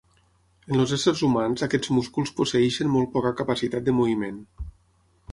[0.75, 4.41] En els éssers humans aquests músculs posseeixen molt poca capacitat de moviment.